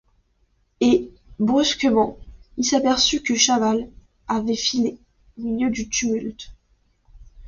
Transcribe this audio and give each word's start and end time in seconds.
Et, 0.79 1.11
brusquement, 1.37 2.17
il 2.57 2.65
s’aperçut 2.65 3.21
que 3.21 3.35
Chaval 3.35 3.87
avait 4.27 4.55
filé, 4.55 4.97
au 5.37 5.43
milieu 5.43 5.69
du 5.69 5.89
tumulte. 5.89 6.53